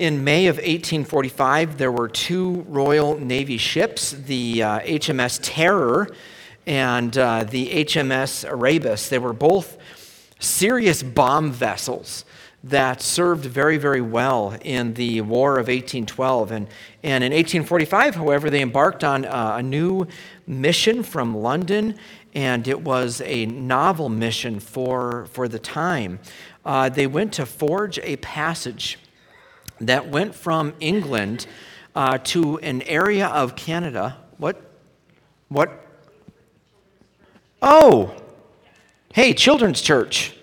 [0.00, 6.08] In May of 1845, there were two Royal Navy ships, the uh, HMS Terror
[6.66, 9.10] and uh, the HMS Erebus.
[9.10, 9.76] They were both
[10.38, 12.24] serious bomb vessels
[12.64, 16.50] that served very, very well in the War of 1812.
[16.50, 16.66] And,
[17.02, 20.06] and in 1845, however, they embarked on uh, a new
[20.46, 21.94] mission from London,
[22.32, 26.20] and it was a novel mission for, for the time.
[26.64, 28.96] Uh, they went to forge a passage
[29.80, 31.46] that went from England
[31.94, 34.16] uh, to an area of Canada.
[34.38, 34.60] What?
[35.48, 35.86] What?
[37.62, 38.14] Oh,
[39.12, 40.34] hey, Children's Church.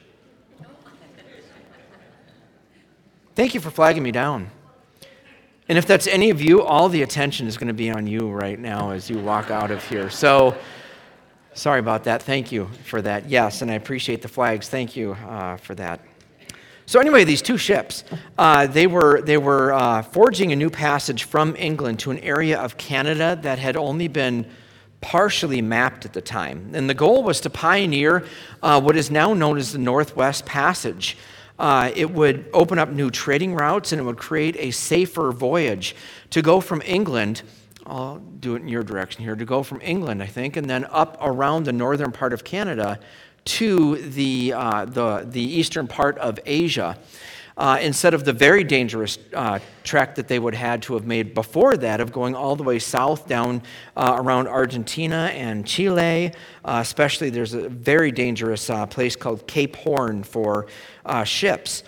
[3.36, 4.50] Thank you for flagging me down.
[5.70, 8.30] And if that's any of you, all the attention is going to be on you
[8.30, 10.10] right now as you walk out of here.
[10.10, 10.56] So,
[11.54, 12.24] sorry about that.
[12.24, 13.30] Thank you for that.
[13.30, 14.70] Yes, and I appreciate the flags.
[14.70, 16.00] Thank you uh, for that.
[16.88, 18.06] So anyway, these two ships,
[18.38, 22.58] uh, they were, they were uh, forging a new passage from England to an area
[22.58, 24.50] of Canada that had only been
[25.02, 26.72] partially mapped at the time.
[26.74, 28.26] And the goal was to pioneer
[28.64, 31.18] uh, what is now known as the Northwest Passage.
[31.60, 35.94] Uh, it would open up new trading routes and it would create a safer voyage
[36.30, 37.42] to go from England.
[37.86, 40.86] I'll do it in your direction here to go from England, I think, and then
[40.86, 42.98] up around the northern part of Canada
[43.48, 46.98] to the, uh, the, the eastern part of Asia
[47.58, 51.34] uh, instead of the very dangerous uh, trek that they would had to have made
[51.34, 53.62] before that of going all the way south down
[53.96, 56.32] uh, around Argentina and Chile.
[56.64, 60.68] Uh, especially, there's a very dangerous uh, place called Cape Horn for
[61.06, 61.84] uh, ships.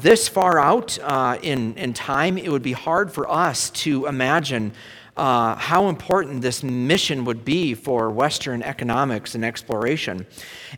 [0.00, 0.96] this far out
[1.42, 4.72] in, in time, it would be hard for us to imagine
[5.18, 10.24] uh, how important this mission would be for Western economics and exploration.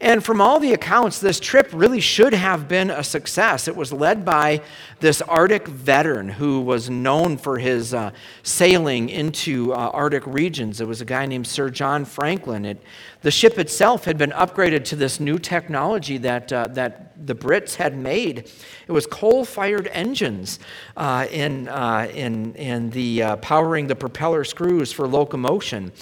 [0.00, 3.66] And from all the accounts, this trip really should have been a success.
[3.66, 4.62] It was led by
[5.00, 10.80] this Arctic veteran who was known for his uh, sailing into uh, Arctic regions.
[10.80, 12.64] It was a guy named Sir John Franklin.
[12.64, 12.82] It,
[13.22, 17.74] the ship itself had been upgraded to this new technology that, uh, that the Brits
[17.74, 18.50] had made.
[18.86, 20.58] It was coal fired engines
[20.96, 25.92] uh, in, uh, in, in the uh, powering the propeller screws for locomotion.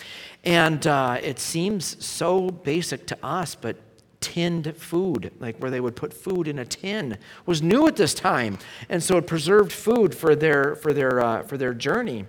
[0.49, 3.77] And uh, it seems so basic to us, but
[4.21, 8.15] tinned food, like where they would put food in a tin, was new at this
[8.15, 8.57] time.
[8.89, 12.25] And so it preserved food for their, for their, uh, for their journey.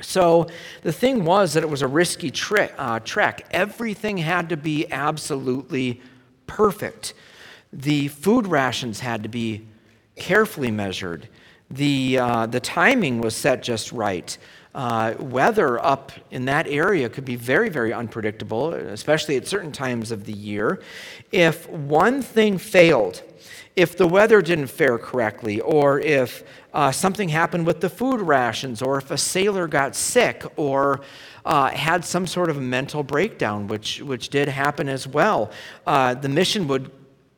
[0.00, 0.46] So
[0.82, 3.48] the thing was that it was a risky tri- uh, trek.
[3.50, 6.00] Everything had to be absolutely
[6.46, 7.14] perfect.
[7.72, 9.66] The food rations had to be
[10.14, 11.28] carefully measured.
[11.68, 14.38] The, uh, the timing was set just right.
[14.72, 20.12] Uh, weather up in that area could be very, very unpredictable, especially at certain times
[20.12, 20.80] of the year.
[21.32, 23.22] If one thing failed,
[23.74, 28.80] if the weather didn't fare correctly, or if uh, something happened with the food rations,
[28.80, 31.00] or if a sailor got sick, or
[31.44, 35.50] uh, had some sort of mental breakdown, which, which did happen as well,
[35.86, 36.92] uh, the mission would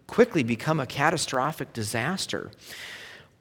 [0.07, 2.51] quickly become a catastrophic disaster.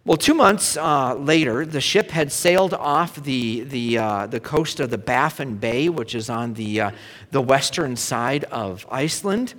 [0.04, 4.80] Well, two months uh, later, the ship had sailed off the, the, uh, the coast
[4.80, 6.92] of the Baffin Bay, which is on the, uh,
[7.30, 9.54] the western side of Iceland,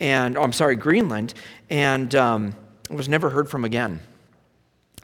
[0.00, 1.34] and oh, I'm sorry, Greenland,
[1.68, 2.54] and um,
[2.88, 4.00] was never heard from again.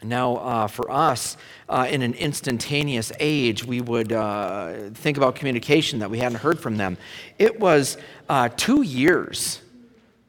[0.02, 1.36] Now, uh, for us,
[1.68, 6.58] uh, in an instantaneous age, we would uh, think about communication that we hadn't heard
[6.58, 6.96] from them.
[7.38, 7.98] It was
[8.30, 9.60] uh, two years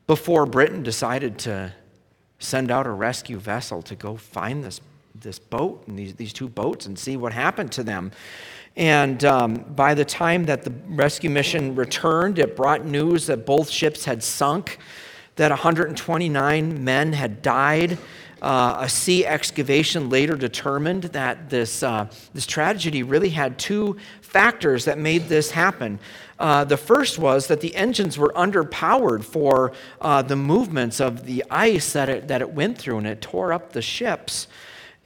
[0.06, 1.74] before Britain decided to
[2.40, 4.82] send out a rescue vessel to go find this,
[5.14, 8.12] this boat and these, these two boats and see what happened to them.
[8.76, 13.70] And um, by the time that the rescue mission returned, it brought news that both
[13.70, 14.80] ships had sunk
[15.36, 17.98] that 129 men had died.
[18.42, 23.98] Uh, a sea excavation later determined that this, uh, this tragedy really had two
[24.30, 26.00] factors that made this happen.
[26.38, 31.44] Uh, the first was that the engines were underpowered for uh, the movements of the
[31.50, 34.48] ice that it, that it went through, and it tore up the ships.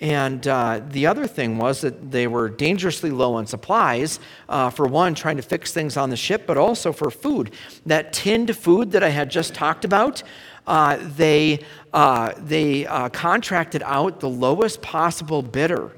[0.02, 4.20] And uh, the other thing was that they were dangerously low on supplies.
[4.50, 7.54] Uh, for one, trying to fix things on the ship, but also for food.
[7.86, 10.22] That tinned food that I had just talked about,
[10.68, 15.92] uh, they, uh, they uh, contracted out the lowest possible bidder.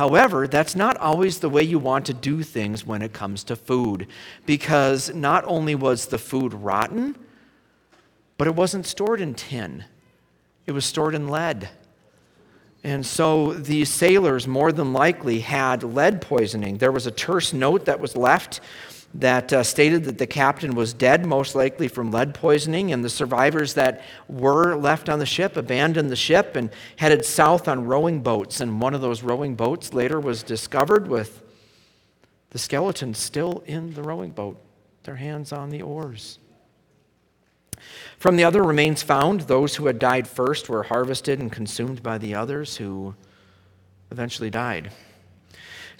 [0.00, 3.54] However, that's not always the way you want to do things when it comes to
[3.54, 4.06] food,
[4.46, 7.14] because not only was the food rotten,
[8.38, 9.84] but it wasn't stored in tin,
[10.64, 11.68] it was stored in lead.
[12.82, 16.78] And so these sailors more than likely had lead poisoning.
[16.78, 18.62] There was a terse note that was left
[19.14, 23.10] that uh, stated that the captain was dead, most likely from lead poisoning, and the
[23.10, 28.20] survivors that were left on the ship abandoned the ship and headed south on rowing
[28.20, 28.60] boats.
[28.60, 31.42] And one of those rowing boats later was discovered with
[32.50, 34.60] the skeleton still in the rowing boat,
[35.02, 36.38] their hands on the oars.
[38.18, 42.18] From the other remains found, those who had died first were harvested and consumed by
[42.18, 43.14] the others who
[44.10, 44.92] eventually died.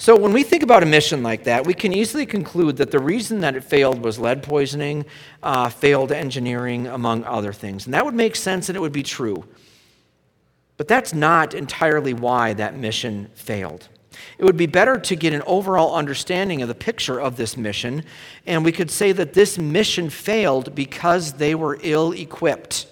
[0.00, 2.98] So, when we think about a mission like that, we can easily conclude that the
[2.98, 5.04] reason that it failed was lead poisoning,
[5.42, 7.84] uh, failed engineering, among other things.
[7.84, 9.44] And that would make sense and it would be true.
[10.78, 13.90] But that's not entirely why that mission failed.
[14.38, 18.02] It would be better to get an overall understanding of the picture of this mission,
[18.46, 22.86] and we could say that this mission failed because they were ill equipped.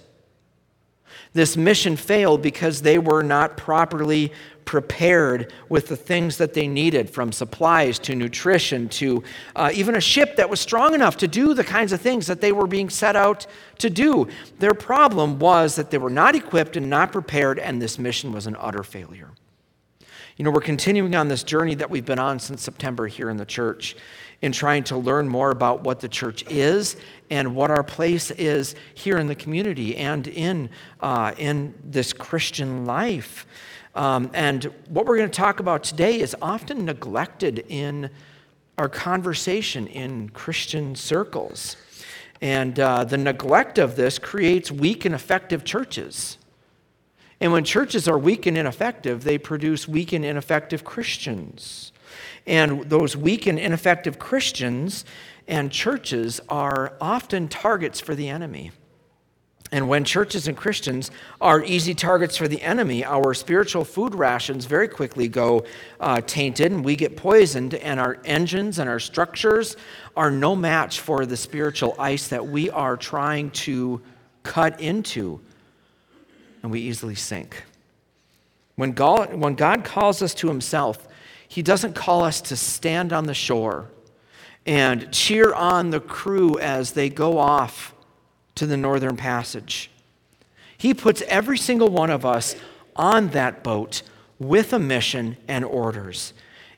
[1.38, 4.32] This mission failed because they were not properly
[4.64, 9.22] prepared with the things that they needed from supplies to nutrition to
[9.54, 12.40] uh, even a ship that was strong enough to do the kinds of things that
[12.40, 13.46] they were being set out
[13.78, 14.26] to do.
[14.58, 18.48] Their problem was that they were not equipped and not prepared, and this mission was
[18.48, 19.30] an utter failure.
[20.38, 23.36] You know, we're continuing on this journey that we've been on since September here in
[23.36, 23.94] the church
[24.40, 26.96] in trying to learn more about what the church is
[27.30, 30.70] and what our place is here in the community and in,
[31.00, 33.46] uh, in this Christian life.
[33.94, 38.10] Um, and what we're going to talk about today is often neglected in
[38.76, 41.76] our conversation in Christian circles.
[42.40, 46.38] And uh, the neglect of this creates weak and effective churches.
[47.40, 51.92] And when churches are weak and ineffective, they produce weak and ineffective Christians.
[52.48, 55.04] And those weak and ineffective Christians
[55.46, 58.72] and churches are often targets for the enemy.
[59.70, 61.10] And when churches and Christians
[61.42, 65.66] are easy targets for the enemy, our spiritual food rations very quickly go
[66.00, 69.76] uh, tainted and we get poisoned, and our engines and our structures
[70.16, 74.00] are no match for the spiritual ice that we are trying to
[74.42, 75.38] cut into,
[76.62, 77.62] and we easily sink.
[78.76, 81.06] When God, when God calls us to Himself,
[81.48, 83.90] He doesn't call us to stand on the shore
[84.66, 87.94] and cheer on the crew as they go off
[88.54, 89.90] to the Northern Passage.
[90.76, 92.54] He puts every single one of us
[92.94, 94.02] on that boat
[94.38, 96.34] with a mission and orders.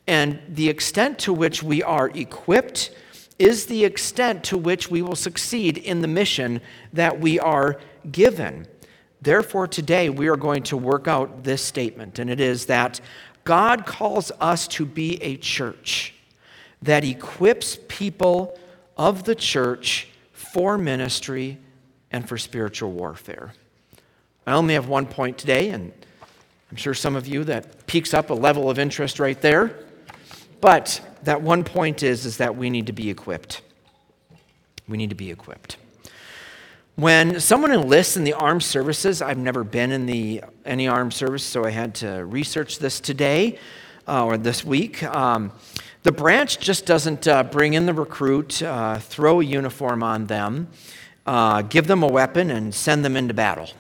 [0.07, 2.91] And the extent to which we are equipped
[3.39, 6.61] is the extent to which we will succeed in the mission
[6.93, 7.81] that we are
[8.11, 8.67] given.
[9.23, 13.01] Therefore, today we are going to work out this statement, and it is that
[13.51, 16.15] God calls us to be a church
[16.83, 18.57] that equips people
[18.97, 21.59] of the church for ministry
[22.13, 23.53] and for spiritual warfare.
[24.47, 25.91] I only have one point today, and
[26.71, 29.75] I'm sure some of you that peaks up a level of interest right there.
[30.61, 33.63] But that one point is, is that we need to be equipped.
[34.87, 35.77] We need to be equipped.
[36.97, 41.45] When someone enlists in the armed services, I've never been in the, any armed service,
[41.45, 43.59] so I had to research this today
[44.07, 45.03] uh, or this week.
[45.05, 45.53] Um,
[46.03, 50.69] the branch just doesn't uh, bring in the recruit, uh, throw a uniform on them,
[51.27, 53.71] uh, give them a weapon and send them into battle.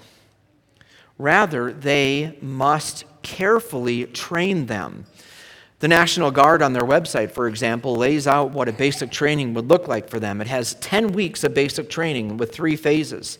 [1.19, 5.05] Rather, they must carefully train them.
[5.81, 9.69] The National Guard on their website, for example, lays out what a basic training would
[9.69, 10.43] look like for them.
[10.43, 13.39] It has 10 weeks of basic training with three phases.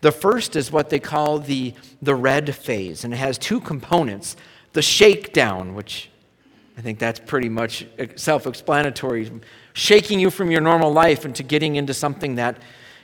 [0.00, 4.36] The first is what they call the, the red phase, and it has two components
[4.72, 6.10] the shakedown, which
[6.78, 9.28] I think that's pretty much self explanatory,
[9.72, 12.56] shaking you from your normal life into getting into something that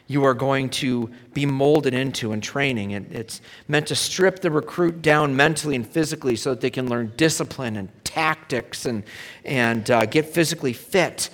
[0.07, 2.93] you are going to be molded into in training.
[2.93, 6.89] It, it's meant to strip the recruit down mentally and physically so that they can
[6.89, 9.03] learn discipline and tactics and,
[9.45, 11.29] and uh, get physically fit.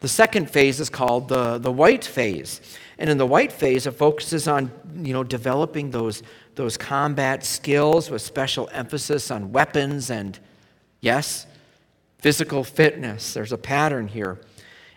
[0.00, 2.60] The second phase is called the, the white phase.
[2.98, 6.24] And in the white phase, it focuses on you know, developing those,
[6.56, 10.36] those combat skills with special emphasis on weapons and,
[11.00, 11.46] yes,
[12.18, 13.32] physical fitness.
[13.32, 14.40] There's a pattern here.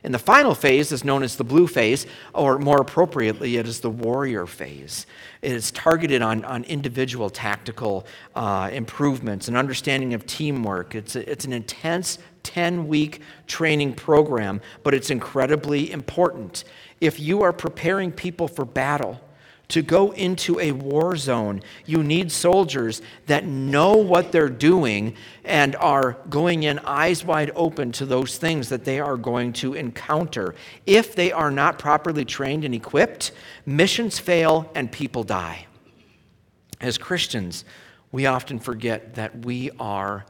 [0.03, 3.79] And the final phase is known as the blue phase, or more appropriately, it is
[3.79, 5.05] the warrior phase.
[5.41, 8.05] It is targeted on, on individual tactical
[8.35, 10.93] uh, improvements and understanding of teamwork.
[10.93, 16.65] It's, a, it's an intense 10 week training program, but it's incredibly important.
[16.99, 19.21] If you are preparing people for battle,
[19.69, 25.75] to go into a war zone, you need soldiers that know what they're doing and
[25.77, 30.53] are going in eyes wide open to those things that they are going to encounter.
[30.85, 33.31] If they are not properly trained and equipped,
[33.65, 35.67] missions fail and people die.
[36.79, 37.63] As Christians,
[38.11, 40.25] we often forget that we are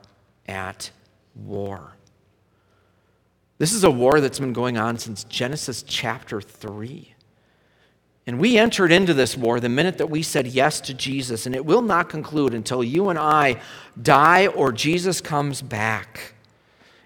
[0.48, 0.92] at
[1.36, 1.96] war.
[3.58, 7.13] This is a war that's been going on since Genesis chapter 3.
[8.26, 11.54] And we entered into this war the minute that we said yes to Jesus, and
[11.56, 13.60] it will not conclude until you and I
[14.02, 16.34] die or Jesus comes back.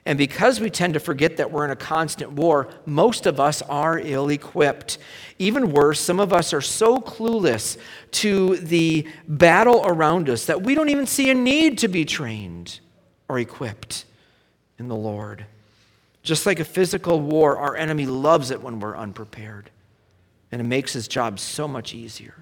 [0.08, 3.62] And because we tend to forget that we're in a constant war, most of us
[3.64, 5.00] are ill equipped.
[5.38, 7.78] Even worse, some of us are so clueless
[8.12, 12.80] to the battle around us that we don't even see a need to be trained
[13.28, 14.06] or equipped
[14.80, 15.46] in the Lord.
[16.24, 19.70] Just like a physical war, our enemy loves it when we're unprepared,
[20.58, 22.34] and it makes his job so much easier.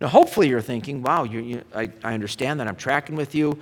[0.00, 2.66] Now, hopefully, you're thinking, wow, you, you, I, I understand that.
[2.66, 3.56] I'm tracking with you.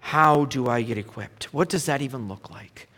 [0.00, 1.54] How do I get equipped?
[1.54, 2.88] What does that even look like?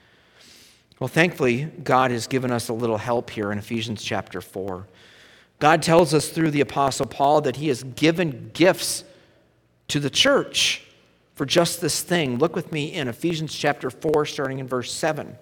[0.99, 4.87] Well, thankfully, God has given us a little help here in Ephesians chapter 4.
[5.59, 9.05] God tells us through the Apostle Paul that he has given gifts
[9.89, 10.87] to the church
[11.35, 12.39] for just this thing.
[12.39, 15.37] Look with me in Ephesians chapter 4, starting in verse 7.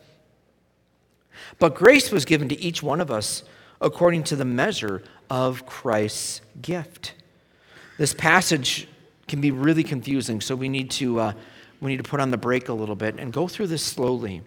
[1.60, 3.44] But grace was given to each one of us
[3.80, 7.14] according to the measure of Christ's gift.
[7.98, 8.88] This passage
[9.28, 11.32] can be really confusing, so we need to, uh,
[11.80, 14.42] we need to put on the brake a little bit and go through this slowly.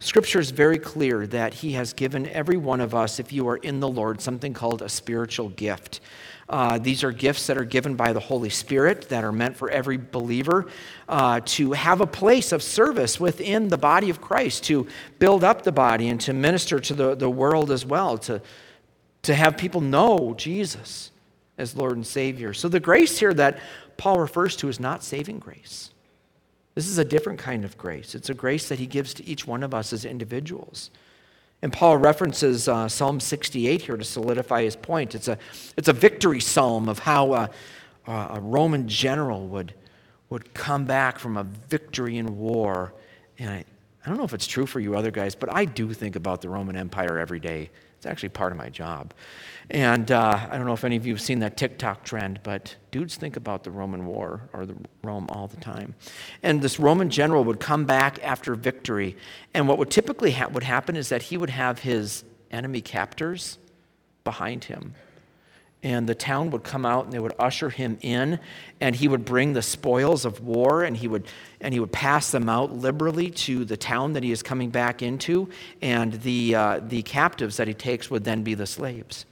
[0.00, 3.56] Scripture is very clear that He has given every one of us, if you are
[3.56, 6.00] in the Lord, something called a spiritual gift.
[6.48, 9.70] Uh, these are gifts that are given by the Holy Spirit that are meant for
[9.70, 10.66] every believer
[11.08, 14.86] uh, to have a place of service within the body of Christ, to
[15.18, 18.42] build up the body and to minister to the, the world as well, to,
[19.24, 21.10] to have people know Jesus
[21.58, 22.52] as Lord and Savior.
[22.52, 23.58] So the grace here that
[23.96, 25.90] Paul refers to is not saving grace.
[26.74, 28.14] This is a different kind of grace.
[28.14, 30.90] It's a grace that he gives to each one of us as individuals.
[31.62, 35.14] And Paul references uh, Psalm 68 here to solidify his point.
[35.14, 35.38] It's a,
[35.76, 37.50] it's a victory psalm of how a,
[38.06, 39.72] a Roman general would,
[40.28, 42.92] would come back from a victory in war.
[43.38, 43.64] And I,
[44.04, 46.42] I don't know if it's true for you other guys, but I do think about
[46.42, 47.70] the Roman Empire every day.
[48.04, 49.14] It's actually part of my job.
[49.70, 52.76] And uh, I don't know if any of you have seen that TikTok trend, but
[52.90, 55.94] dudes think about the Roman war or the Rome all the time.
[56.42, 59.16] And this Roman general would come back after victory,
[59.54, 63.56] and what would typically ha- would happen is that he would have his enemy captors
[64.22, 64.94] behind him
[65.84, 68.40] and the town would come out and they would usher him in
[68.80, 71.26] and he would bring the spoils of war and he would
[71.60, 75.02] and he would pass them out liberally to the town that he is coming back
[75.02, 75.48] into
[75.82, 79.26] and the uh, the captives that he takes would then be the slaves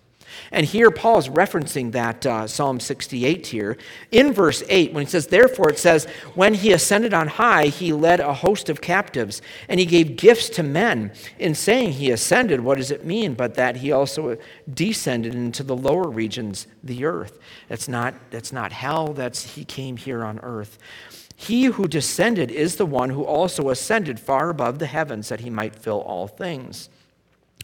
[0.51, 3.77] and here Paul is referencing that uh, Psalm 68 here.
[4.11, 7.93] In verse 8, when he says, Therefore, it says, When he ascended on high, he
[7.93, 11.13] led a host of captives, and he gave gifts to men.
[11.39, 13.35] In saying he ascended, what does it mean?
[13.35, 14.37] But that he also
[14.73, 17.39] descended into the lower regions, the earth.
[17.69, 20.79] That's not, that's not hell, that's he came here on earth.
[21.37, 25.51] He who descended is the one who also ascended far above the heavens that he
[25.51, 26.89] might fill all things.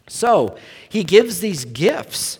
[0.07, 0.57] So
[0.89, 2.39] he gives these gifts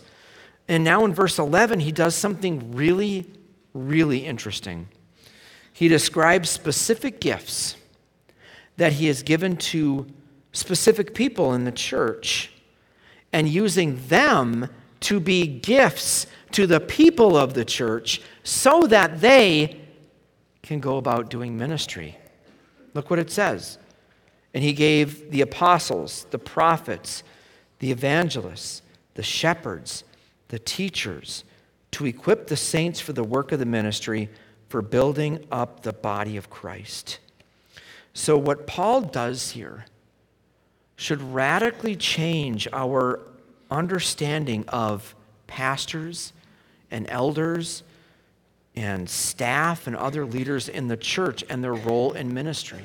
[0.70, 3.28] and now in verse 11, he does something really,
[3.74, 4.88] really interesting.
[5.74, 7.76] He describes specific gifts
[8.78, 10.06] that he has given to
[10.52, 12.52] specific people in the church
[13.34, 14.70] and using them
[15.02, 19.82] to be gifts to the people of the church so that they
[20.62, 22.16] can go about doing ministry.
[22.94, 23.80] Look what it says.
[24.54, 27.24] And he gave the apostles, the prophets,
[27.80, 28.84] the evangelists,
[29.16, 30.04] the shepherds,
[30.50, 31.44] the teachers,
[31.92, 34.30] to equip the saints for the work of the ministry,
[34.68, 37.20] for building up the body of Christ.
[38.14, 39.86] So, what Paul does here
[40.96, 43.22] should radically change our
[43.72, 45.16] understanding of
[45.48, 46.34] pastors
[46.92, 47.84] and elders
[48.76, 52.84] and staff and other leaders in the church and their role in ministry.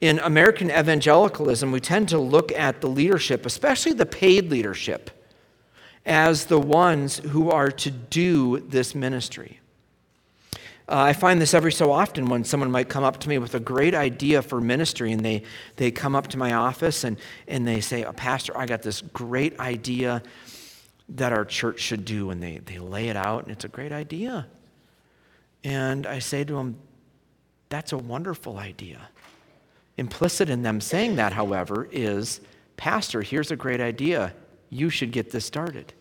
[0.00, 5.10] In American evangelicalism, we tend to look at the leadership, especially the paid leadership
[6.06, 9.60] as the ones who are to do this ministry.
[10.88, 13.54] Uh, I find this every so often when someone might come up to me with
[13.54, 15.44] a great idea for ministry and they,
[15.76, 17.16] they come up to my office and,
[17.46, 20.20] and they say, oh, Pastor, I got this great idea
[21.10, 22.30] that our church should do.
[22.30, 24.46] And they, they lay it out and it's a great idea.
[25.62, 26.76] And I say to them,
[27.68, 29.08] That's a wonderful idea.
[29.96, 32.40] Implicit in them saying that, however, is,
[32.76, 34.32] Pastor, here's a great idea
[34.70, 35.92] you should get this started.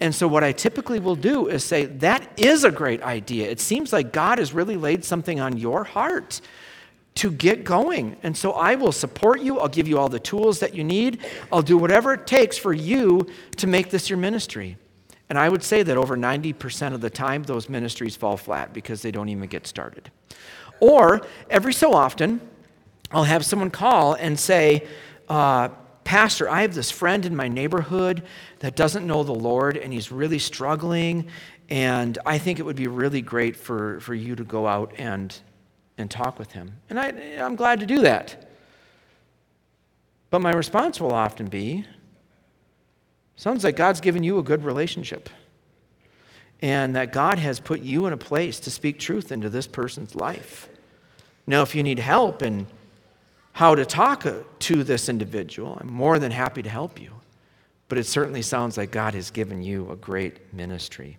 [0.00, 3.48] And so, what I typically will do is say, That is a great idea.
[3.48, 6.40] It seems like God has really laid something on your heart
[7.16, 8.16] to get going.
[8.22, 9.60] And so, I will support you.
[9.60, 11.20] I'll give you all the tools that you need.
[11.52, 13.28] I'll do whatever it takes for you
[13.58, 14.76] to make this your ministry.
[15.28, 19.00] And I would say that over 90% of the time, those ministries fall flat because
[19.00, 20.10] they don't even get started.
[20.80, 22.40] Or every so often,
[23.12, 24.86] I'll have someone call and say,
[25.28, 25.68] uh,
[26.04, 28.22] Pastor, I have this friend in my neighborhood
[28.58, 31.28] that doesn't know the Lord and he's really struggling.
[31.70, 35.34] And I think it would be really great for, for you to go out and,
[35.96, 36.72] and talk with him.
[36.90, 38.50] And I, I'm glad to do that.
[40.30, 41.86] But my response will often be
[43.36, 45.28] sounds like God's given you a good relationship.
[46.60, 50.14] And that God has put you in a place to speak truth into this person's
[50.14, 50.68] life.
[51.46, 52.68] Now, if you need help in
[53.52, 57.12] how to talk uh, to this individual, I'm more than happy to help you.
[57.88, 61.18] But it certainly sounds like God has given you a great ministry.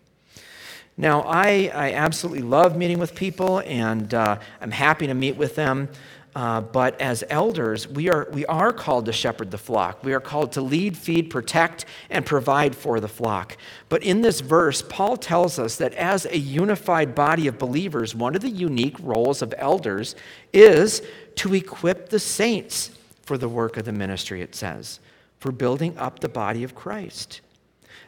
[0.97, 5.55] Now, I, I absolutely love meeting with people, and uh, I'm happy to meet with
[5.55, 5.89] them.
[6.35, 10.03] Uh, but as elders, we are, we are called to shepherd the flock.
[10.03, 13.55] We are called to lead, feed, protect, and provide for the flock.
[13.87, 18.35] But in this verse, Paul tells us that as a unified body of believers, one
[18.35, 20.15] of the unique roles of elders
[20.53, 21.03] is
[21.35, 22.91] to equip the saints
[23.23, 24.99] for the work of the ministry, it says,
[25.39, 27.41] for building up the body of Christ.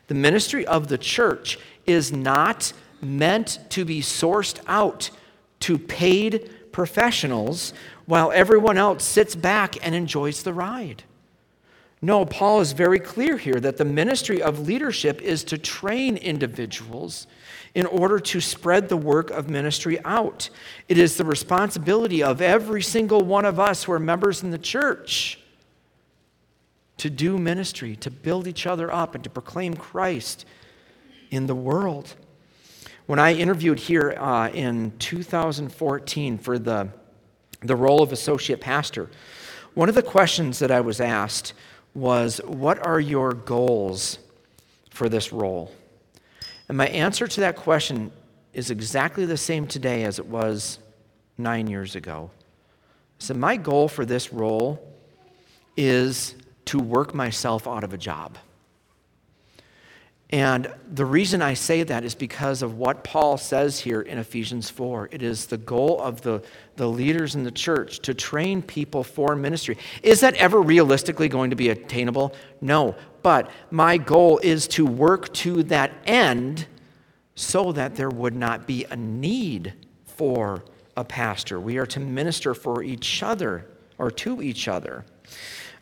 [0.07, 5.09] The ministry of the church is not meant to be sourced out
[5.61, 7.73] to paid professionals
[8.05, 11.03] while everyone else sits back and enjoys the ride.
[12.01, 17.25] No, Paul is very clear here that the ministry of leadership is to train individuals
[17.75, 20.49] in order to spread the work of ministry out.
[20.87, 24.57] It is the responsibility of every single one of us who are members in the
[24.57, 25.39] church
[26.97, 30.45] to do ministry, to build each other up, and to proclaim Christ
[31.29, 32.15] in the world.
[33.05, 36.89] When I interviewed here uh, in 2014 for the
[37.67, 39.09] the role of associate pastor.
[39.73, 41.53] One of the questions that I was asked
[41.93, 44.19] was, What are your goals
[44.89, 45.71] for this role?
[46.67, 48.11] And my answer to that question
[48.53, 50.79] is exactly the same today as it was
[51.37, 52.31] nine years ago.
[53.19, 54.81] So, my goal for this role
[55.77, 58.37] is to work myself out of a job.
[60.35, 64.69] And the reason I say that is because of what Paul says here in Ephesians
[64.69, 65.07] 4.
[65.13, 66.43] It is the goal of the,
[66.75, 69.77] the leaders in the church to train people for ministry.
[70.03, 72.35] Is that ever realistically going to be attainable?
[72.59, 72.97] No.
[73.23, 76.67] But my goal is to work to that end
[77.35, 79.71] so that there would not be a need
[80.03, 80.65] for
[80.97, 81.61] a pastor.
[81.61, 85.05] We are to minister for each other or to each other.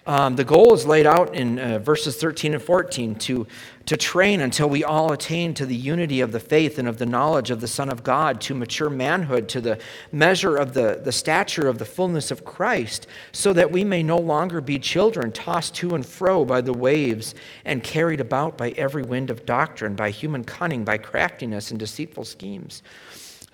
[0.05, 3.47] Um, the goal is laid out in uh, verses 13 and 14 to,
[3.85, 7.05] to train until we all attain to the unity of the faith and of the
[7.05, 9.79] knowledge of the Son of God, to mature manhood, to the
[10.11, 14.17] measure of the, the stature of the fullness of Christ, so that we may no
[14.17, 19.03] longer be children tossed to and fro by the waves and carried about by every
[19.03, 22.83] wind of doctrine, by human cunning, by craftiness and deceitful schemes.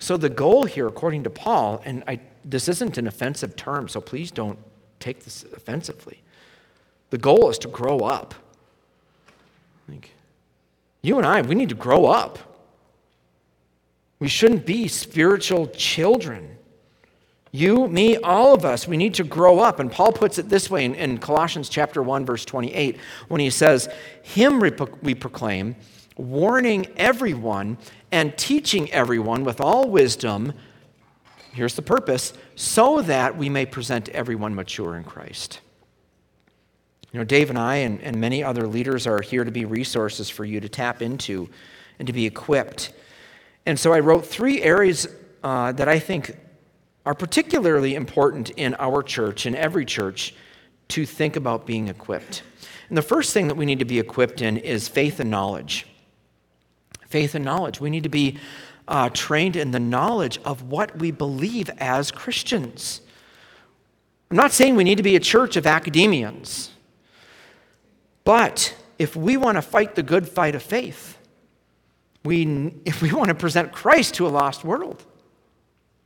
[0.00, 4.00] So, the goal here, according to Paul, and I, this isn't an offensive term, so
[4.00, 4.58] please don't
[4.98, 6.22] take this offensively.
[7.10, 8.34] The goal is to grow up.
[9.88, 10.10] Like,
[11.02, 12.38] you and I, we need to grow up.
[14.18, 16.56] We shouldn't be spiritual children.
[17.52, 19.80] You, me, all of us, we need to grow up.
[19.80, 23.50] And Paul puts it this way in, in Colossians chapter 1, verse 28, when he
[23.50, 23.88] says,
[24.22, 25.74] Him we proclaim,
[26.16, 27.78] warning everyone
[28.12, 30.52] and teaching everyone with all wisdom.
[31.52, 35.60] Here's the purpose so that we may present everyone mature in Christ.
[37.12, 40.30] You know, Dave and I and, and many other leaders are here to be resources
[40.30, 41.48] for you to tap into
[41.98, 42.92] and to be equipped.
[43.66, 45.08] And so I wrote three areas
[45.42, 46.36] uh, that I think
[47.04, 50.34] are particularly important in our church, in every church,
[50.88, 52.42] to think about being equipped.
[52.88, 55.86] And the first thing that we need to be equipped in is faith and knowledge.
[57.08, 57.80] Faith and knowledge.
[57.80, 58.38] We need to be
[58.86, 63.00] uh, trained in the knowledge of what we believe as Christians.
[64.30, 66.70] I'm not saying we need to be a church of academians.
[68.24, 71.18] But if we want to fight the good fight of faith,
[72.24, 75.04] we, if we want to present Christ to a lost world,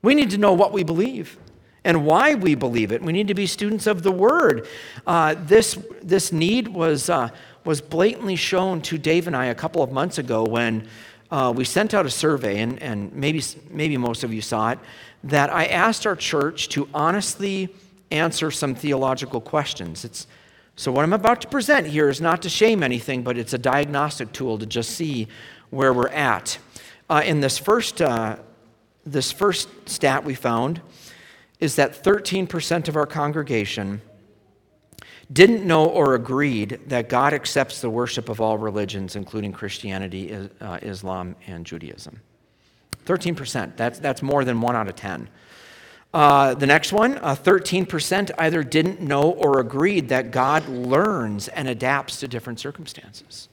[0.03, 1.38] we need to know what we believe
[1.85, 3.03] and why we believe it.
[3.03, 4.66] We need to be students of the Word.
[5.07, 7.31] Uh, this, this need was, uh,
[7.64, 10.88] was blatantly shown to Dave and I a couple of months ago when
[11.31, 14.79] uh, we sent out a survey, and, and maybe, maybe most of you saw it,
[15.24, 17.74] that I asked our church to honestly
[18.11, 20.05] answer some theological questions.
[20.05, 20.27] It's
[20.77, 23.59] so, what I'm about to present here is not to shame anything, but it's a
[23.59, 25.29] diagnostic tool to just see
[25.71, 26.59] where we're at.
[27.09, 28.37] Uh, in this first, uh,
[29.07, 30.81] this first stat we found
[31.61, 34.01] is that 13% of our congregation
[35.33, 40.79] didn't know or agreed that God accepts the worship of all religions, including Christianity, uh,
[40.83, 42.21] Islam, and Judaism.
[43.07, 43.77] 13%.
[43.77, 45.29] That's, that's more than one out of 10.
[46.14, 51.66] Uh, the next one, uh, 13% either didn't know or agreed that God learns and
[51.66, 53.48] adapts to different circumstances.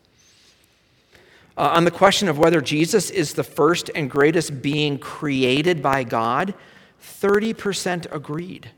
[1.57, 6.03] Uh, on the question of whether Jesus is the first and greatest being created by
[6.03, 6.53] God,
[7.01, 8.69] 30% agreed,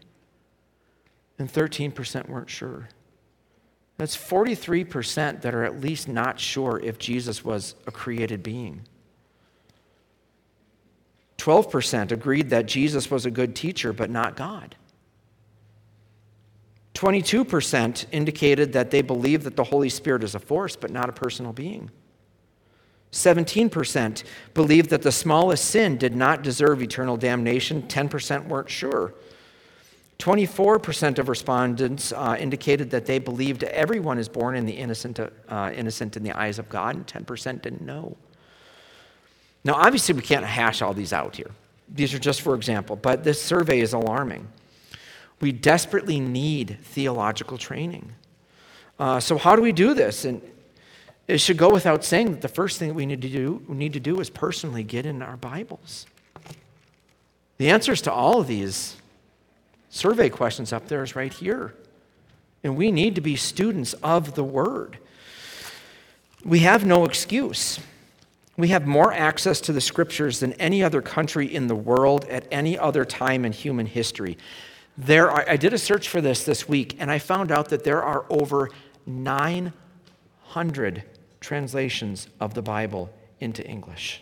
[1.37, 2.87] and 13% weren't sure.
[3.97, 8.87] That's 43% that are at least not sure if Jesus was a created being.
[11.37, 14.75] 12% agreed that Jesus was a good teacher, but not God.
[16.93, 21.11] 22% indicated that they believe that the Holy Spirit is a force, but not a
[21.11, 21.89] personal being.
[23.11, 27.83] 17% believed that the smallest sin did not deserve eternal damnation.
[27.83, 29.13] 10% weren't sure.
[30.19, 35.71] 24% of respondents uh, indicated that they believed everyone is born in the innocent, uh,
[35.75, 38.15] innocent in the eyes of God, and 10% didn't know.
[39.63, 41.51] Now, obviously, we can't hash all these out here.
[41.87, 44.47] These are just for example, but this survey is alarming.
[45.39, 48.13] We desperately need theological training.
[48.99, 50.25] Uh, so, how do we do this?
[50.25, 50.41] And
[51.27, 53.75] it should go without saying that the first thing that we need to do, we
[53.75, 56.05] need to do is personally get in our Bibles.
[57.57, 58.97] The answers to all of these
[59.89, 61.73] survey questions up there is right here.
[62.63, 64.97] And we need to be students of the Word.
[66.43, 67.79] We have no excuse.
[68.55, 72.47] We have more access to the scriptures than any other country in the world at
[72.51, 74.37] any other time in human history.
[74.95, 77.83] There are, I did a search for this this week, and I found out that
[77.83, 78.69] there are over
[79.07, 81.03] 900
[81.39, 84.21] translations of the Bible into English.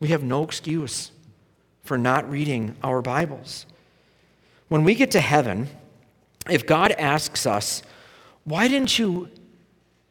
[0.00, 1.12] We have no excuse
[1.84, 3.64] for not reading our Bibles.
[4.68, 5.68] When we get to heaven,
[6.50, 7.82] if God asks us,
[8.42, 9.30] Why didn't you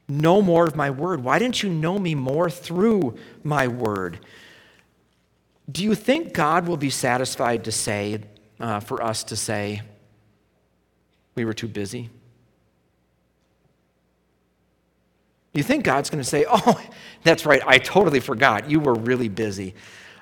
[0.07, 1.23] know more of my word?
[1.23, 4.19] Why didn't you know me more through my word?
[5.71, 8.21] Do you think God will be satisfied to say,
[8.59, 9.81] uh, for us to say,
[11.33, 12.09] we were too busy?
[15.53, 16.79] You think God's going to say, oh,
[17.23, 18.69] that's right, I totally forgot.
[18.69, 19.73] You were really busy.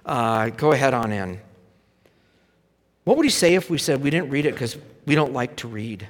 [0.05, 1.39] Uh, go ahead on in.
[3.03, 5.57] What would he say if we said we didn't read it because we don't like
[5.57, 6.07] to read?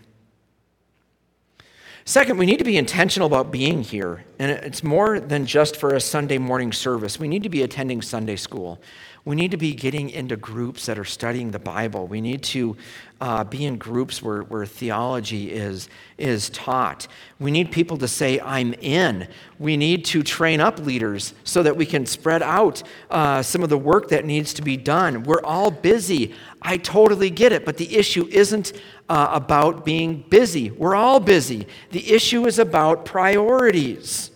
[2.05, 4.25] Second, we need to be intentional about being here.
[4.37, 7.17] And it's more than just for a Sunday morning service.
[7.17, 8.81] We need to be attending Sunday school.
[9.25, 12.07] We need to be getting into groups that are studying the Bible.
[12.07, 12.75] We need to
[13.21, 15.87] uh, be in groups where, where theology is,
[16.17, 17.07] is taught.
[17.39, 19.29] We need people to say, I'm in.
[19.59, 23.69] We need to train up leaders so that we can spread out uh, some of
[23.69, 25.23] the work that needs to be done.
[25.23, 26.35] We're all busy.
[26.61, 28.73] I totally get it, but the issue isn't
[29.09, 30.71] uh, about being busy.
[30.71, 31.67] We're all busy.
[31.91, 34.31] The issue is about priorities.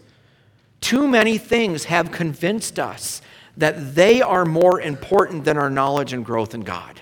[0.81, 3.21] Too many things have convinced us
[3.57, 7.01] that they are more important than our knowledge and growth in God.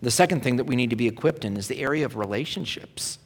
[0.00, 3.18] The second thing that we need to be equipped in is the area of relationships.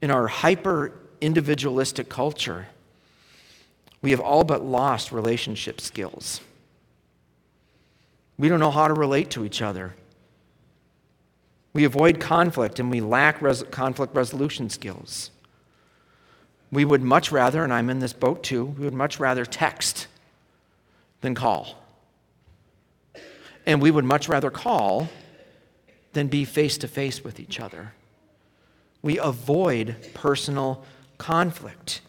[0.00, 2.68] In our hyper individualistic culture,
[4.00, 6.40] we have all but lost relationship skills.
[8.38, 9.94] We don't know how to relate to each other.
[11.78, 15.30] We avoid conflict and we lack res- conflict resolution skills.
[16.72, 20.08] We would much rather, and I'm in this boat too, we would much rather text
[21.20, 21.80] than call.
[23.64, 25.08] And we would much rather call
[26.14, 27.92] than be face to face with each other.
[29.00, 30.84] We avoid personal
[31.16, 32.00] conflict.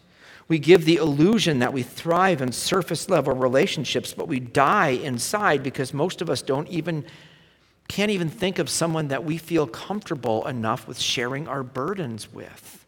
[0.48, 5.62] We give the illusion that we thrive in surface level relationships, but we die inside
[5.62, 7.04] because most of us don't even
[7.90, 12.86] can't even think of someone that we feel comfortable enough with sharing our burdens with.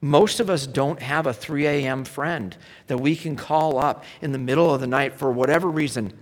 [0.00, 2.04] Most of us don't have a 3 a.m.
[2.04, 6.12] friend that we can call up in the middle of the night for whatever reason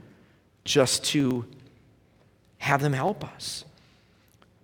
[0.64, 1.44] just to
[2.58, 3.64] have them help us.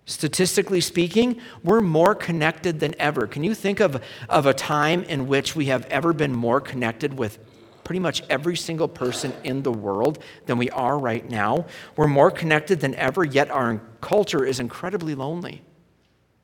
[0.05, 3.27] Statistically speaking, we're more connected than ever.
[3.27, 7.17] Can you think of, of a time in which we have ever been more connected
[7.17, 7.37] with
[7.83, 11.65] pretty much every single person in the world than we are right now?
[11.95, 15.61] We're more connected than ever, yet our culture is incredibly lonely.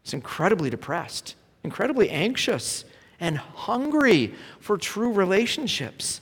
[0.03, 2.85] It's incredibly depressed incredibly anxious
[3.19, 6.21] and hungry for true relationships.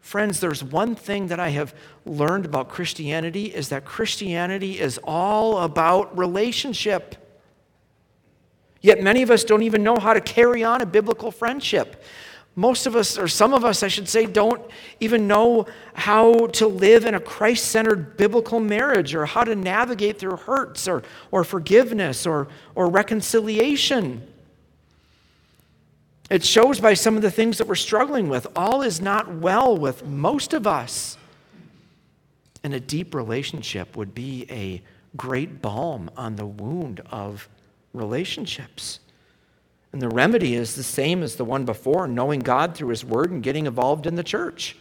[0.00, 5.58] Friends, there's one thing that I have learned about Christianity is that Christianity is all
[5.58, 7.16] about relationship.
[8.80, 12.02] Yet many of us don't even know how to carry on a biblical friendship.
[12.56, 14.62] Most of us, or some of us, I should say, don't
[15.00, 20.20] even know how to live in a Christ centered biblical marriage or how to navigate
[20.20, 24.22] through hurts or, or forgiveness or, or reconciliation.
[26.30, 28.46] It shows by some of the things that we're struggling with.
[28.54, 31.18] All is not well with most of us.
[32.62, 34.80] And a deep relationship would be a
[35.16, 37.48] great balm on the wound of
[37.92, 39.00] relationships.
[39.94, 43.30] And the remedy is the same as the one before knowing God through His Word
[43.30, 44.76] and getting involved in the church.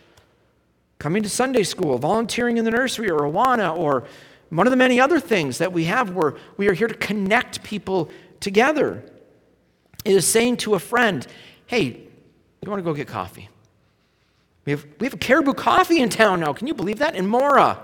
[0.97, 4.06] Coming to Sunday school, volunteering in the nursery or Awana, or
[4.49, 7.62] one of the many other things that we have where we are here to connect
[7.62, 9.04] people together.
[10.04, 11.28] It is saying to a friend,
[11.67, 11.84] hey,
[12.63, 13.49] you want to go get coffee?
[14.65, 16.54] We have, we have a caribou coffee in town now.
[16.54, 17.13] Can you believe that?
[17.15, 17.80] In Mora,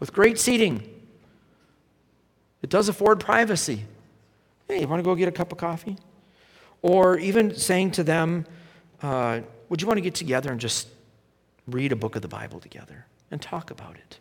[0.00, 0.88] with great seating.
[2.62, 3.84] It does afford privacy.
[4.68, 5.98] Hey, you want to go get a cup of coffee?
[6.82, 8.46] Or even saying to them,
[9.02, 10.88] uh, Would you want to get together and just
[11.66, 14.18] read a book of the Bible together and talk about it?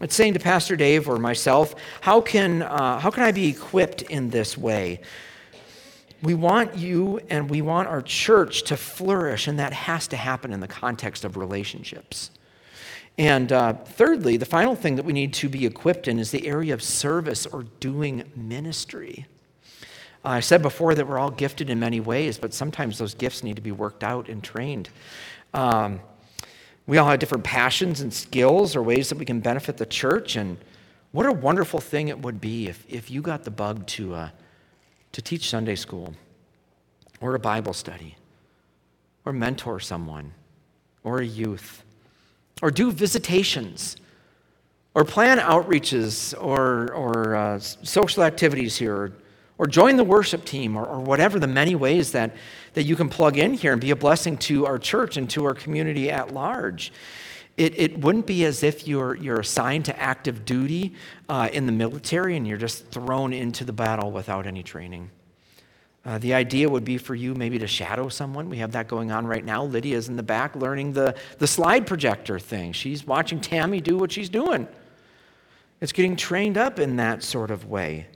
[0.00, 4.02] It's saying to Pastor Dave or myself, How can, uh, how can I be equipped
[4.02, 5.00] in this way?
[6.22, 10.52] We want you and we want our church to flourish, and that has to happen
[10.52, 12.30] in the context of relationships.
[13.18, 16.46] And uh, thirdly, the final thing that we need to be equipped in is the
[16.46, 19.26] area of service or doing ministry.
[20.24, 23.42] Uh, I said before that we're all gifted in many ways, but sometimes those gifts
[23.42, 24.90] need to be worked out and trained.
[25.54, 26.00] Um,
[26.86, 30.36] we all have different passions and skills or ways that we can benefit the church.
[30.36, 30.56] And
[31.12, 34.30] what a wonderful thing it would be if, if you got the bug to, uh,
[35.12, 36.14] to teach Sunday school
[37.20, 38.16] or a Bible study
[39.24, 40.32] or mentor someone
[41.04, 41.84] or a youth
[42.62, 43.96] or do visitations
[44.94, 49.12] or plan outreaches or, or uh, social activities here
[49.58, 52.34] or join the worship team or, or whatever the many ways that,
[52.74, 55.44] that you can plug in here and be a blessing to our church and to
[55.44, 56.92] our community at large.
[57.56, 60.94] It, it wouldn't be as if you're, you're assigned to active duty
[61.28, 65.10] uh, in the military and you're just thrown into the battle without any training.
[66.04, 68.48] Uh, the idea would be for you maybe to shadow someone.
[68.48, 69.64] We have that going on right now.
[69.64, 72.72] Lydia's in the back learning the, the slide projector thing.
[72.72, 74.68] She's watching Tammy do what she's doing.
[75.80, 78.06] It's getting trained up in that sort of way.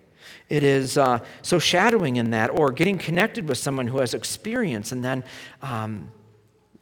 [0.52, 4.92] It is uh, so shadowing in that, or getting connected with someone who has experience
[4.92, 5.24] and then
[5.62, 6.12] um,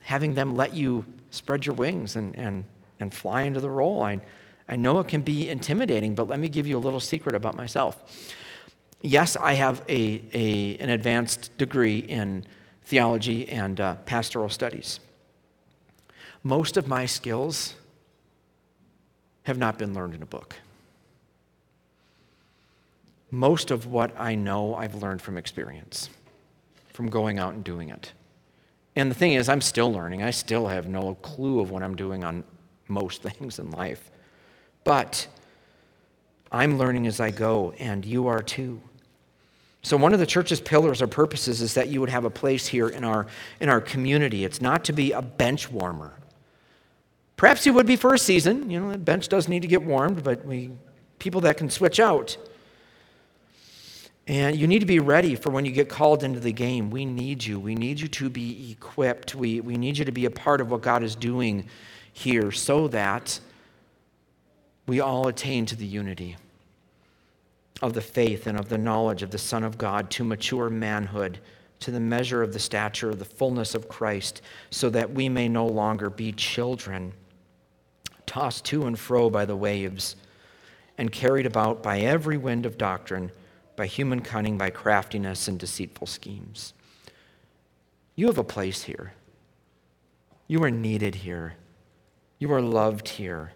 [0.00, 2.64] having them let you spread your wings and, and,
[2.98, 4.02] and fly into the role.
[4.02, 4.20] I,
[4.68, 7.56] I know it can be intimidating, but let me give you a little secret about
[7.56, 8.26] myself.
[9.02, 12.44] Yes, I have a, a, an advanced degree in
[12.82, 14.98] theology and uh, pastoral studies.
[16.42, 17.76] Most of my skills
[19.44, 20.56] have not been learned in a book
[23.30, 26.10] most of what I know, I've learned from experience,
[26.92, 28.12] from going out and doing it.
[28.96, 30.22] And the thing is, I'm still learning.
[30.22, 32.44] I still have no clue of what I'm doing on
[32.88, 34.10] most things in life.
[34.84, 35.28] But
[36.50, 38.80] I'm learning as I go, and you are too.
[39.82, 42.66] So, one of the church's pillars or purposes is that you would have a place
[42.66, 43.26] here in our,
[43.60, 44.44] in our community.
[44.44, 46.12] It's not to be a bench warmer.
[47.36, 48.68] Perhaps you would be for a season.
[48.68, 50.72] You know, the bench does need to get warmed, but we,
[51.18, 52.36] people that can switch out.
[54.26, 56.90] And you need to be ready for when you get called into the game.
[56.90, 57.58] We need you.
[57.58, 59.34] We need you to be equipped.
[59.34, 61.66] We, we need you to be a part of what God is doing
[62.12, 63.40] here so that
[64.86, 66.36] we all attain to the unity
[67.82, 71.38] of the faith and of the knowledge of the Son of God to mature manhood,
[71.80, 75.48] to the measure of the stature of the fullness of Christ, so that we may
[75.48, 77.12] no longer be children,
[78.26, 80.16] tossed to and fro by the waves,
[80.98, 83.32] and carried about by every wind of doctrine
[83.80, 86.74] by human cunning, by craftiness and deceitful schemes.
[88.14, 89.14] You have a place here.
[90.48, 91.54] You are needed here.
[92.38, 93.52] You are loved here.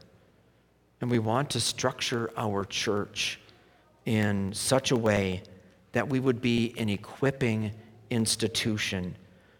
[1.02, 3.38] And we want to structure our church
[4.06, 5.42] in such a way
[5.92, 7.72] that we would be an equipping
[8.08, 9.16] institution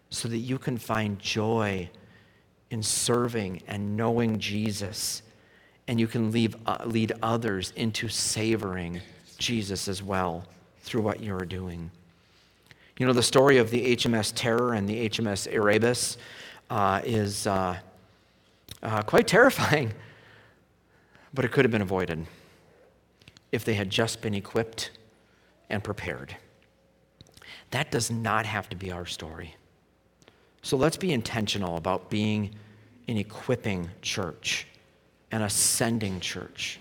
[0.09, 1.91] so that you can find joy
[2.71, 5.21] in serving and knowing Jesus,
[5.89, 9.03] and you can leave, uh, lead others into savoring
[9.35, 10.45] Jesus as well
[10.81, 11.91] through what you are doing.
[12.99, 16.17] You know, the story of the HMS Terror and the HMS Erebus
[16.71, 17.77] uh, is uh,
[18.83, 19.93] uh, quite terrifying,
[21.33, 22.27] but it could have been avoided
[23.51, 24.91] if they had just been equipped
[25.71, 26.37] and prepared.
[27.71, 29.57] That does not have to be our story.
[30.63, 32.55] So let's be intentional about being
[33.09, 34.67] an equipping church,
[35.33, 36.79] an ascending church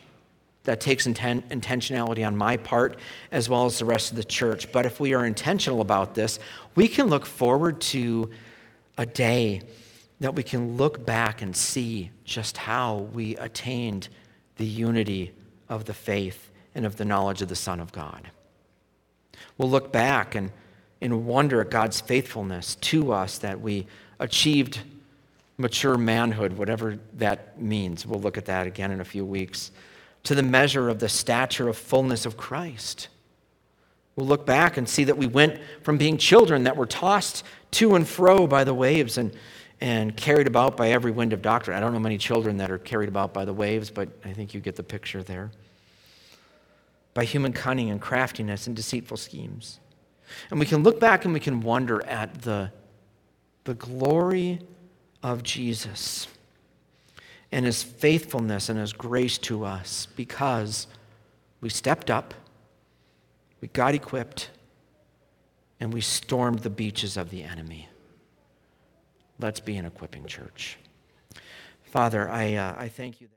[0.64, 2.98] that takes inten- intentionality on my part
[3.32, 4.72] as well as the rest of the church.
[4.72, 6.40] But if we are intentional about this,
[6.76, 8.30] we can look forward to
[8.98, 9.62] a day
[10.20, 14.08] that we can look back and see just how we attained
[14.56, 15.34] the unity
[15.68, 18.30] of the faith and of the knowledge of the Son of God.
[19.58, 20.52] We'll look back and,
[21.02, 23.86] and wonder at God's faithfulness to us that we
[24.20, 24.80] achieved
[25.58, 28.06] mature manhood, whatever that means.
[28.06, 29.72] We'll look at that again in a few weeks.
[30.24, 33.10] To the measure of the stature of fullness of Christ.
[34.16, 37.96] We'll look back and see that we went from being children that were tossed to
[37.96, 39.36] and fro by the waves and,
[39.82, 41.76] and carried about by every wind of doctrine.
[41.76, 44.54] I don't know many children that are carried about by the waves, but I think
[44.54, 45.52] you get the picture there.
[47.16, 49.80] By human cunning and craftiness and deceitful schemes.
[50.52, 52.72] And we can look back and we can wonder at the,
[53.64, 54.62] the glory
[55.24, 56.28] of Jesus
[57.54, 60.88] and his faithfulness and his grace to us because
[61.62, 62.34] we stepped up
[63.64, 64.50] we got equipped
[65.80, 67.88] and we stormed the beaches of the enemy.
[69.40, 70.78] Let's be an equipping church.
[71.86, 73.30] Father, I, uh, I thank you.